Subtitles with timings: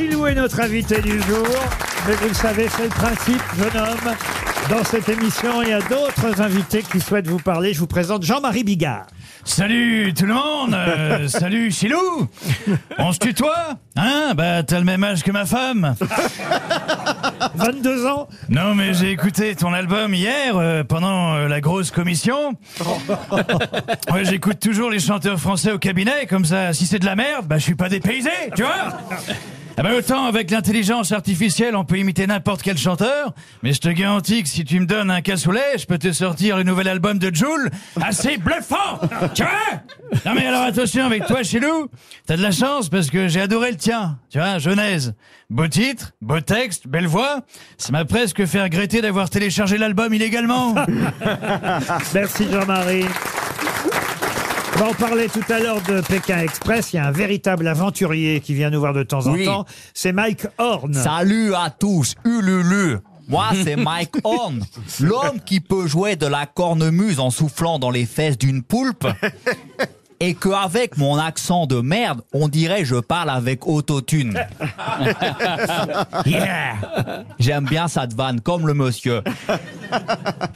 [0.00, 1.46] Chilou est notre invité du jour.
[2.08, 4.14] Mais vous le savez, c'est le principe, jeune homme.
[4.70, 7.74] Dans cette émission, il y a d'autres invités qui souhaitent vous parler.
[7.74, 9.04] Je vous présente Jean-Marie Bigard.
[9.44, 12.28] Salut tout le monde euh, Salut Chilou
[12.98, 14.34] On se tutoie Hein?
[14.36, 15.94] Bah t'as le même âge que ma femme
[17.54, 22.52] 22 ans Non mais j'ai écouté ton album hier euh, pendant euh, la grosse commission.
[24.12, 27.46] Ouais j'écoute toujours les chanteurs français au cabinet, comme ça si c'est de la merde,
[27.46, 28.98] bah je suis pas dépaysé, tu vois?
[29.80, 33.88] Ah bah autant avec l'intelligence artificielle on peut imiter n'importe quel chanteur, mais je te
[33.88, 37.18] garantis que si tu me donnes un cassoulet, je peux te sortir le nouvel album
[37.18, 39.00] de Joule assez bluffant
[39.34, 39.80] Tu vois?
[40.26, 41.88] Non mais alors attention avec toi chez nous,
[42.26, 45.14] t'as de la chance parce que j'ai adoré le tien, tu vois, Genèse.
[45.48, 47.40] Beau titre, beau texte, belle voix,
[47.78, 50.74] ça m'a presque fait regretter d'avoir téléchargé l'album illégalement.
[52.14, 53.06] Merci Jean-Marie.
[54.80, 56.94] On va en parler tout à l'heure de Pékin Express.
[56.94, 59.44] Il y a un véritable aventurier qui vient nous voir de temps en Oui.
[59.44, 59.66] temps.
[59.92, 60.94] C'est Mike Horn.
[60.94, 62.96] Salut à tous, ululu.
[63.28, 64.64] Moi, c'est Mike Horn,
[65.00, 69.06] l'homme qui peut jouer de la cornemuse en soufflant dans les fesses d'une poulpe.
[70.22, 74.38] Et qu'avec mon accent de merde, on dirait je parle avec autotune.
[76.26, 76.74] Yeah
[77.38, 79.22] J'aime bien cette vanne, comme le monsieur.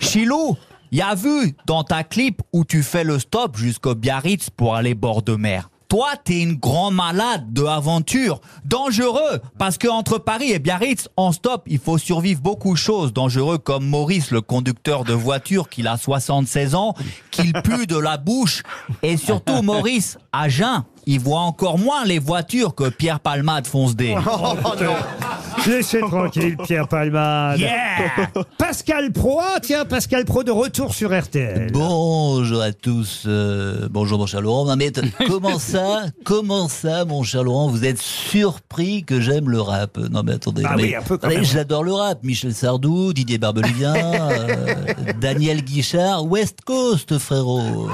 [0.00, 0.56] Chilou,
[0.98, 4.94] y a vu dans ta clip où tu fais le stop jusqu'au Biarritz pour aller
[4.94, 5.70] bord de mer.
[5.92, 11.32] Toi, t'es une grande malade de aventure, dangereux, parce que entre Paris et Biarritz, en
[11.32, 15.86] stop, il faut survivre beaucoup de choses, dangereux comme Maurice, le conducteur de voiture, qu'il
[15.86, 16.94] a 76 ans,
[17.30, 18.62] qu'il pue de la bouche,
[19.02, 23.94] et surtout Maurice, à jeun, il voit encore moins les voitures que Pierre Palmade fonce
[23.94, 24.16] des.
[25.66, 27.58] Laissez tranquille Pierre Palmade.
[27.60, 31.70] Yeah Pascal Pro, ah, tiens, Pascal Pro de retour sur RTL.
[31.72, 33.24] Bonjour à tous.
[33.26, 34.64] euh, bonjour mon cher Laurent.
[34.64, 39.48] Non, mais t- comment ça Comment ça, mon cher Laurent Vous êtes surpris que j'aime
[39.50, 39.98] le rap?
[39.98, 40.62] Non mais attendez.
[40.64, 41.44] Ah mais- oui, un peu quand mais même.
[41.44, 42.18] J'adore le rap.
[42.22, 44.66] Michel Sardou, Didier Barbelivien, euh,
[45.20, 47.88] Daniel Guichard, West Coast, frérot.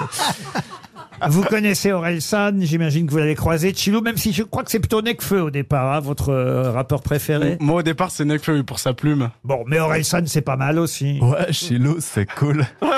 [1.26, 3.74] Vous connaissez Aurel San, j'imagine que vous l'avez croisé.
[3.74, 7.02] Chilou, même si je crois que c'est plutôt Necfeu au départ, hein, votre euh, rappeur
[7.02, 7.56] préféré.
[7.60, 9.30] Moi, au départ, c'est Nekfeu pour sa plume.
[9.44, 11.18] Bon, mais Aurel San, c'est pas mal aussi.
[11.20, 12.64] Ouais, Chilo, c'est cool.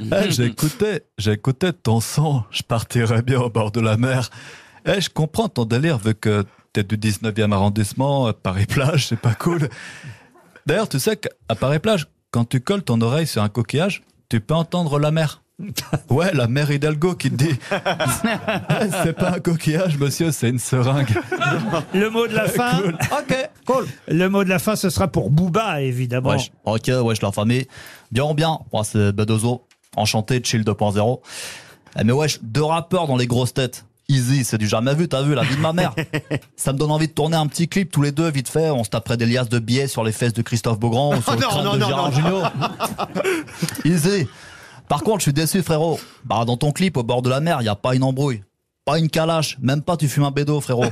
[0.00, 4.30] Eh, j'écoutais, j'écoutais ton son, je partirais bien au bord de la mer.
[4.84, 9.34] Eh, je comprends ton délire vu que t'es du 19e arrondissement, euh, Paris-Plage, c'est pas
[9.34, 9.68] cool.
[10.66, 14.54] D'ailleurs, tu sais qu'à Paris-Plage, quand tu colles ton oreille sur un coquillage, tu peux
[14.54, 15.41] entendre la mer.
[16.10, 17.58] Ouais, la mère Hidalgo qui te dit
[19.02, 21.08] C'est pas un coquillage, monsieur, c'est une seringue.
[21.94, 22.78] Le mot de la fin.
[22.82, 23.86] Ok, cool.
[24.08, 26.30] Le mot de la fin, ce sera pour Booba, évidemment.
[26.30, 27.66] Wesh, ok, wesh la famille.
[28.10, 28.58] Bien, bien.
[28.72, 29.66] Moi, c'est Bedozo.
[29.96, 31.20] Enchanté, chill 2.0.
[31.98, 33.84] Eh, mais wesh, deux rappeurs dans les grosses têtes.
[34.08, 35.94] Easy, c'est du jamais vu, t'as vu, la vie de ma mère.
[36.56, 38.68] Ça me donne envie de tourner un petit clip tous les deux, vite fait.
[38.68, 41.32] On se taperait des liasses de billets sur les fesses de Christophe Beaugrand ou sur
[41.32, 42.16] le Non, crâne non, de non, Gérard non.
[42.16, 42.42] Jugnot.
[43.84, 44.26] Easy.
[44.92, 45.98] Par contre, je suis déçu, frérot.
[46.22, 48.42] Bah, dans ton clip, au bord de la mer, y a pas une embrouille.
[48.84, 50.84] Pas une calache, même pas tu fumes un bédo, frérot.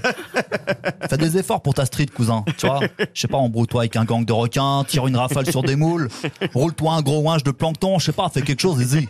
[1.10, 2.42] Fais des efforts pour ta street, cousin.
[2.56, 2.80] Tu vois,
[3.12, 6.08] je sais pas, embrouille-toi avec un gang de requins, tire une rafale sur des moules,
[6.54, 9.06] roule-toi un gros winch de plancton, je sais pas, fais quelque chose, easy.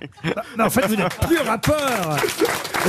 [0.59, 2.17] Mais en fait, vous n'êtes plus rappeur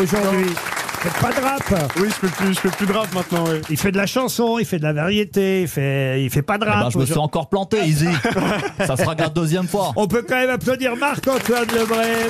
[0.01, 0.55] aujourd'hui.
[1.01, 1.91] Faites pas de rap.
[1.97, 3.59] Oui, je fais plus, je fais plus de rap maintenant, oui.
[3.71, 6.59] Il fait de la chanson, il fait de la variété, il fait, il fait pas
[6.59, 6.91] de Eh ben, rap.
[6.93, 8.07] je me suis encore planté, easy.
[8.85, 9.93] Ça sera la deuxième fois.
[9.95, 12.27] On peut quand même applaudir Marc-Antoine Lebray.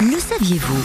[0.00, 0.84] Le saviez-vous?